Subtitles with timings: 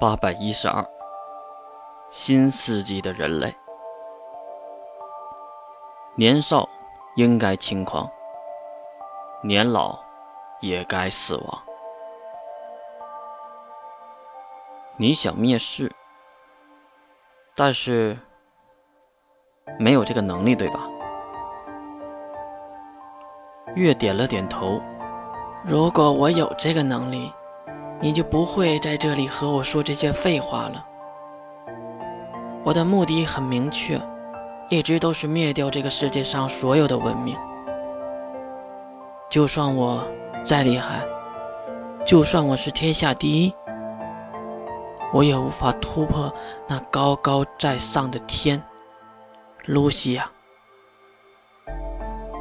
[0.00, 0.82] 八百一十二，
[2.08, 3.54] 新世纪的人类，
[6.14, 6.66] 年少
[7.16, 8.10] 应该轻狂，
[9.42, 9.98] 年老
[10.62, 11.62] 也该死亡。
[14.96, 15.94] 你想灭世，
[17.54, 18.16] 但是
[19.78, 20.88] 没有这个能力，对吧？
[23.74, 24.80] 月点了点头。
[25.62, 27.30] 如果我有这个能力。
[28.02, 30.86] 你就不会在这里和我说这些废话了。
[32.64, 34.00] 我的目的很明确，
[34.70, 37.36] 一直都是灭掉这个世界上所有的文明。
[39.28, 40.02] 就算我
[40.44, 41.02] 再厉害，
[42.06, 43.54] 就算我是天下第一，
[45.12, 46.32] 我也无法突破
[46.66, 48.62] 那高高在上的天。
[49.66, 50.28] 露西亚，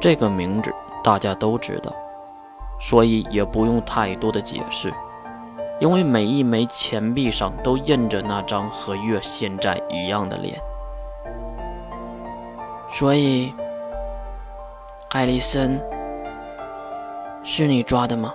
[0.00, 0.72] 这个名字
[1.02, 1.92] 大家都知道，
[2.80, 4.94] 所以也不用太多的解释。
[5.80, 10.60] 因为每一枚钱币上都印着那张和月现在一样的脸，
[12.90, 13.54] 所以，
[15.10, 15.80] 艾丽森，
[17.44, 18.34] 是你抓的吗？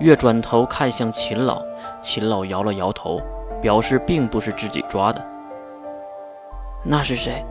[0.00, 1.62] 月转头看向秦老，
[2.02, 3.20] 秦老摇了摇头，
[3.62, 5.24] 表示并不是自己抓的。
[6.82, 7.44] 那是谁？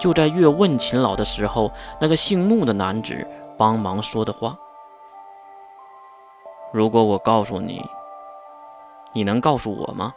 [0.00, 1.70] 就在月问秦老的时候，
[2.00, 3.24] 那个姓穆的男子
[3.56, 4.58] 帮忙说的话。
[6.70, 7.82] 如果我告诉你，
[9.14, 10.12] 你能告诉我吗？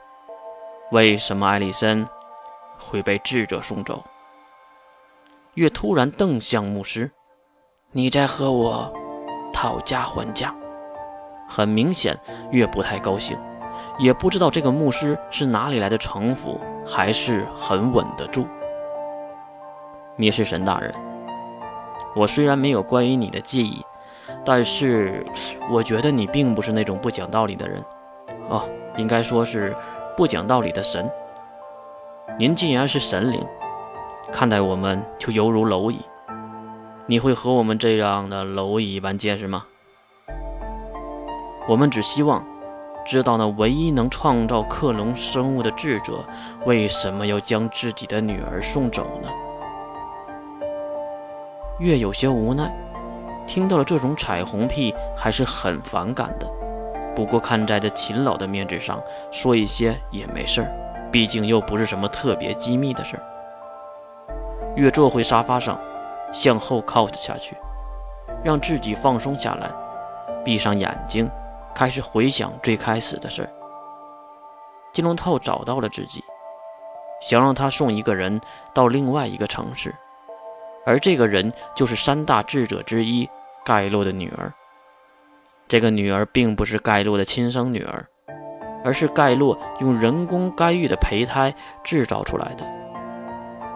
[0.91, 2.05] 为什么艾丽森
[2.77, 4.03] 会被智者送走？
[5.53, 7.09] 月突然瞪向牧师
[7.94, 8.91] ：“你在和我
[9.53, 10.53] 讨价还价？”
[11.47, 12.19] 很明显，
[12.52, 13.38] 月不太高兴，
[13.97, 18.45] 也不知道这个牧师是哪里来的城府，还是很稳得住。
[20.17, 20.94] 你是神大人，
[22.13, 23.81] 我虽然没有关于你的记忆。
[24.44, 25.26] 但是，
[25.70, 27.84] 我觉得你并不是那种不讲道理的人，
[28.50, 28.64] 哦，
[28.98, 29.76] 应该说是
[30.18, 31.10] 不讲道理的神。
[32.40, 33.46] 您既然是神灵，
[34.32, 36.00] 看待我们就犹如蝼蚁，
[37.06, 39.66] 你会和我们这样的蝼蚁一般见识吗？
[41.68, 42.44] 我们只希望
[43.06, 46.25] 知道那唯一能创造克隆生物的智者，
[46.66, 49.30] 为什么要将自己的女儿送走呢？
[51.80, 52.74] 月有些无奈。
[53.47, 56.47] 听到了这种彩虹屁，还是很反感的。
[57.16, 60.72] 不过看在这秦老的面子上，说一些也没事儿，
[61.12, 63.24] 毕竟又不是什么特别机密的事儿。
[64.75, 65.78] 月坐回沙发上，
[66.31, 67.57] 向后靠着下去，
[68.41, 69.69] 让自己放松下来，
[70.46, 71.29] 闭上眼睛，
[71.75, 73.50] 开始回想最开始的事儿。
[74.94, 76.23] 金龙套找到了自己，
[77.22, 78.40] 想让他送一个人
[78.73, 79.94] 到另外一个城市，
[80.86, 83.30] 而这个人就是三大智者之一。
[83.64, 84.52] 盖洛的女儿，
[85.68, 88.08] 这个女儿并不是盖洛的亲生女儿，
[88.84, 91.53] 而是盖洛用人工干预的胚胎
[91.84, 92.66] 制造出来的，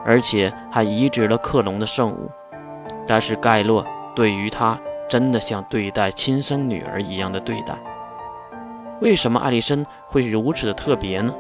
[0.04, 2.32] 而且还移植了克隆的圣物。
[3.06, 4.76] 但是盖洛对于她
[5.08, 7.78] 真的像对待亲生女儿一样的对待。
[9.02, 11.32] 为什么艾丽森会如此的特别呢？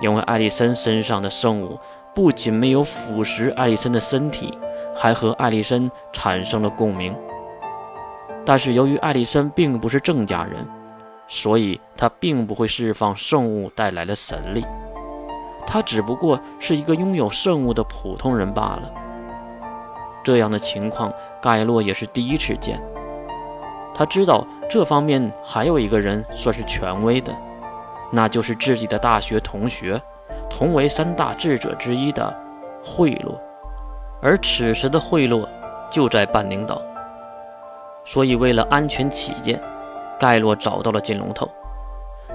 [0.00, 1.78] 因为艾丽森身上的圣物
[2.12, 4.58] 不仅没有腐蚀艾丽森的身体，
[4.94, 7.14] 还和艾丽森产生了共鸣。
[8.44, 10.66] 但是由于艾丽森并不是郑家人，
[11.28, 14.66] 所以他并不会释放圣物带来的神力，
[15.66, 18.90] 他只不过是一个拥有圣物的普通人罢了。
[20.24, 22.82] 这样的情况，盖洛也是第一次见。
[23.94, 27.32] 他知道这方面还有一个人算是权威的，
[28.10, 30.00] 那就是自己的大学同学，
[30.50, 32.34] 同为三大智者之一的
[32.84, 33.38] 贿赂。
[34.22, 35.46] 而此时的贿赂
[35.90, 36.80] 就在半宁岛。
[38.06, 39.60] 所以，为了安全起见，
[40.18, 41.48] 盖洛找到了金龙头，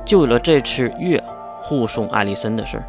[0.06, 1.24] 就有了这次月
[1.62, 2.84] 护送艾丽森的事。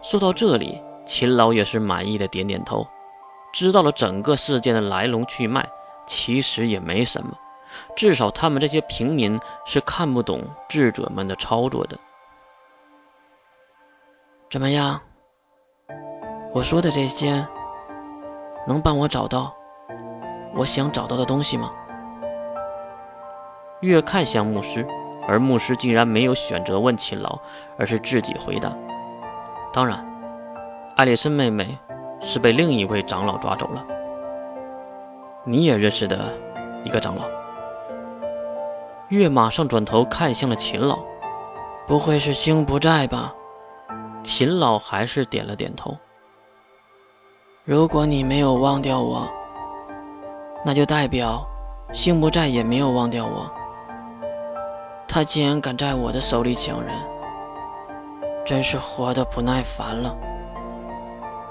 [0.00, 2.86] 说到这里，秦老也是满意的点点头，
[3.52, 5.68] 知道了整个事件的来龙去脉。
[6.04, 7.32] 其实也没什么，
[7.94, 11.96] 至少他们这些平民是看不懂智者们的操作的。
[14.50, 15.00] 怎么样？
[16.52, 17.46] 我说的这些，
[18.66, 19.52] 能帮我找到？
[20.54, 21.70] 我想找到的东西吗？
[23.80, 24.86] 月看向牧师，
[25.26, 27.38] 而牧师竟然没有选择问秦老，
[27.76, 28.72] 而是自己回答
[29.72, 30.04] ：“当然，
[30.96, 31.76] 艾丽森妹妹
[32.20, 33.84] 是被另一位长老抓走了。
[35.44, 36.32] 你也认识的
[36.84, 37.24] 一个长老。”
[39.08, 41.00] 月马上转头看向了秦老
[41.88, 43.34] ：“不会是星不在吧？”
[44.22, 45.96] 秦老还是点了点头
[47.64, 49.28] ：“如果你没有忘掉我。”
[50.66, 51.46] 那就代表，
[51.92, 53.48] 星不在也没有忘掉我。
[55.06, 56.92] 他竟然敢在我的手里抢人，
[58.44, 60.12] 真是活得不耐烦了。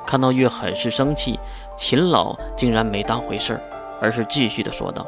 [0.06, 1.40] 看到月很是生气，
[1.78, 3.62] 秦老竟然没当回事儿，
[4.02, 5.06] 而是继续的说道：“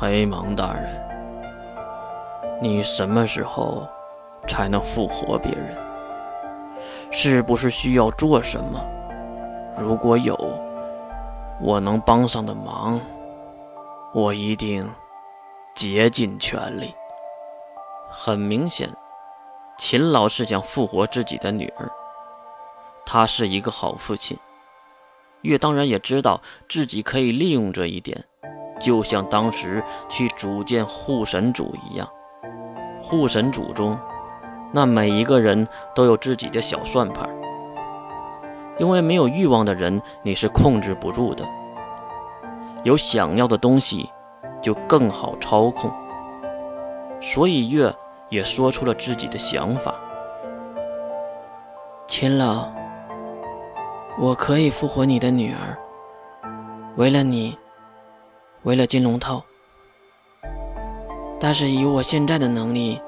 [0.00, 0.82] 黑蒙大人，
[2.62, 3.86] 你什么时候
[4.48, 5.76] 才能复活别人？
[7.10, 8.80] 是不是需要做什么？
[9.78, 10.34] 如果有
[11.60, 13.00] 我能帮上的忙，
[14.14, 14.88] 我一定
[15.74, 16.94] 竭尽全力。”
[18.10, 18.88] 很明显，
[19.78, 21.90] 秦老是想复活自己的女儿。
[23.04, 24.36] 他是一个好父亲。
[25.42, 28.24] 月当然也知道自己可以利用这一点，
[28.80, 32.08] 就像当时去组建护神组一样。
[33.02, 33.96] 护神组中，
[34.72, 37.28] 那每一个人都有自己的小算盘。
[38.78, 41.44] 因为没有欲望的人，你是控制不住的；
[42.84, 44.10] 有想要的东西，
[44.62, 45.90] 就更好操控。
[47.20, 47.94] 所以月。
[48.28, 49.94] 也说出了自己的想法。
[52.08, 52.66] 秦老，
[54.18, 55.78] 我可以复活你的女儿，
[56.96, 57.56] 为了你，
[58.64, 59.40] 为了金龙头。
[61.38, 63.00] 但是以我现在的能力，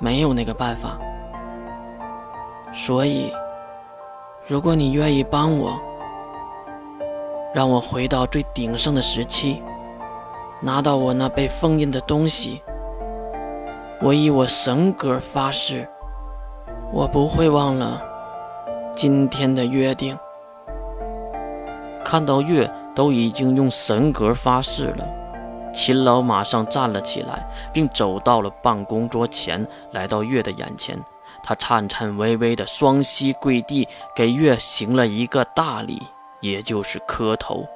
[0.00, 0.98] 没有那个办法。
[2.72, 3.32] 所以，
[4.50, 5.80] 如果你愿意帮我，
[7.54, 9.62] 让我回到最鼎盛的时期，
[10.60, 12.60] 拿到我那被封印的东西。
[14.02, 15.88] 我以我神格发誓，
[16.92, 18.02] 我不会忘了
[18.96, 20.18] 今天的约定。
[22.04, 25.06] 看到月都已经用神格发誓了，
[25.72, 30.98] 秦老马上站了起来，并走到了办公桌前，来到月的眼前。
[31.42, 36.00] 他颤颤巍巍的双膝跪地，给月行了一个大礼，
[36.40, 37.66] 也就是磕头，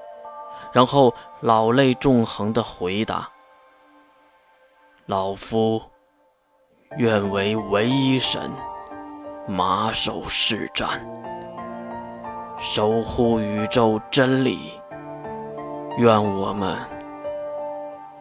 [0.73, 3.29] 然后老泪纵横的回答
[5.07, 5.83] ：“老夫。”
[6.97, 8.53] 愿为唯一神，
[9.49, 11.01] 马首是瞻，
[12.57, 14.75] 守护宇宙真理。
[15.99, 16.77] 愿我们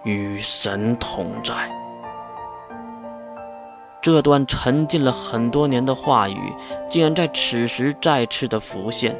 [0.03, 1.82] 与神同在。
[4.03, 6.53] 这段沉浸了很多年的话语，
[6.89, 9.17] 竟然在此时再次的浮现。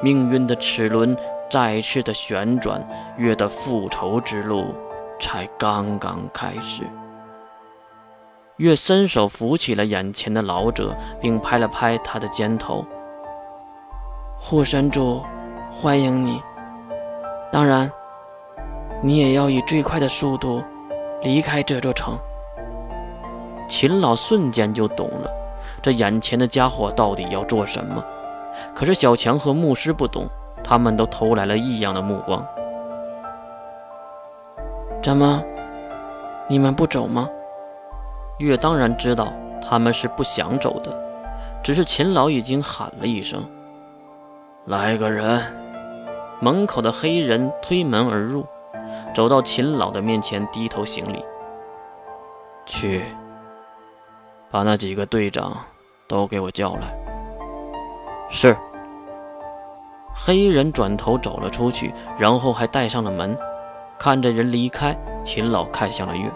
[0.00, 1.16] 命运的齿轮
[1.50, 4.72] 再次的旋转，月的复仇之路
[5.18, 6.84] 才刚刚开始。
[8.58, 12.86] 月伸手扶起了眼前的老者，并拍了拍他的肩头。
[14.38, 15.20] 护神主，
[15.68, 16.40] 欢迎你。
[17.50, 17.90] 当然，
[19.02, 20.62] 你也要以最快的速度
[21.22, 22.16] 离开这座城。
[23.70, 25.30] 秦老瞬间就懂了，
[25.80, 28.04] 这眼前的家伙到底要做什么。
[28.74, 30.26] 可是小强和牧师不懂，
[30.64, 32.44] 他们都投来了异样的目光。
[35.00, 35.40] 怎么，
[36.48, 37.28] 你们不走吗？
[38.38, 39.32] 月当然知道
[39.62, 40.92] 他们是不想走的，
[41.62, 43.40] 只是秦老已经喊了一声
[44.66, 45.40] ：“来个人！”
[46.42, 48.44] 门口的黑人推门而入，
[49.14, 51.24] 走到秦老的面前，低头行礼
[52.66, 53.04] ：“去，
[54.50, 55.56] 把那几个队长
[56.08, 56.94] 都给我叫来。”
[58.30, 58.56] 是。
[60.12, 63.36] 黑人转头走了出去，然后还带上了门。
[63.98, 66.30] 看着人离开，秦老看向了月。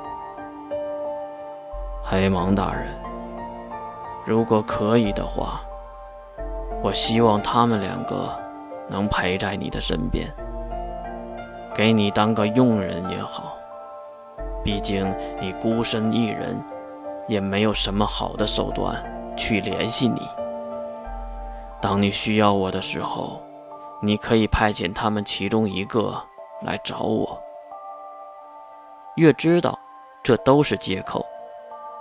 [2.02, 2.86] 黑芒大人，
[4.24, 5.60] 如果可以的话，
[6.82, 8.30] 我希望他们两个
[8.88, 10.30] 能陪在你的身边，
[11.74, 13.56] 给你当个佣人也好。
[14.62, 16.56] 毕竟你孤身一人，
[17.26, 19.02] 也没有什么好的手段
[19.36, 20.20] 去联系你。
[21.80, 23.42] 当你需要我的时候，
[24.00, 26.20] 你可以派遣他们其中一个
[26.62, 27.38] 来找我。
[29.16, 29.78] 月知道，
[30.22, 31.24] 这都是借口。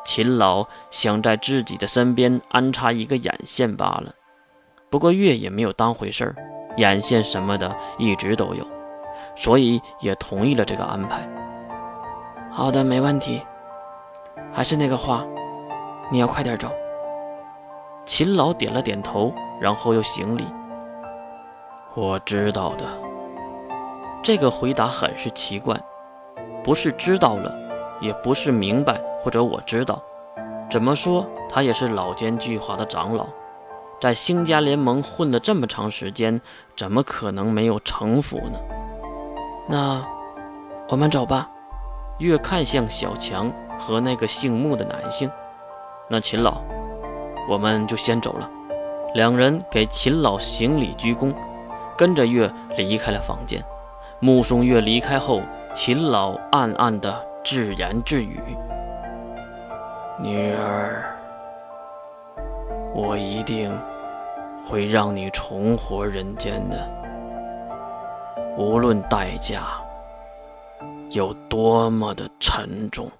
[0.05, 4.13] 秦老想在自己的身边安插一个眼线罢了，
[4.89, 6.35] 不过月也没有当回事儿，
[6.75, 8.65] 眼线什么的一直都有，
[9.35, 11.25] 所以也同意了这个安排。
[12.51, 13.41] 好的，没问题。
[14.53, 15.25] 还是那个话，
[16.11, 16.69] 你要快点走。
[18.05, 20.45] 秦老点了点头，然后又行礼。
[21.95, 22.85] 我知道的。
[24.21, 25.75] 这个回答很是奇怪，
[26.63, 27.51] 不是知道了，
[27.99, 29.01] 也不是明白。
[29.21, 30.01] 或者我知道，
[30.69, 33.25] 怎么说他也是老奸巨猾的长老，
[33.99, 36.39] 在星家联盟混了这么长时间，
[36.77, 38.59] 怎么可能没有城府呢？
[39.67, 40.05] 那
[40.89, 41.49] 我们走吧。
[42.19, 45.29] 越看向小强和那个姓穆的男性，
[46.07, 46.61] 那秦老，
[47.49, 48.49] 我们就先走了。
[49.13, 51.33] 两人给秦老行礼鞠躬，
[51.97, 53.63] 跟着月离开了房间。
[54.19, 55.41] 目送月离开后，
[55.75, 58.39] 秦老暗暗的自言自语。
[60.19, 61.03] 女儿，
[62.95, 63.71] 我一定
[64.65, 66.89] 会让你重活人间的，
[68.57, 69.63] 无论代价
[71.09, 73.11] 有多么的沉重。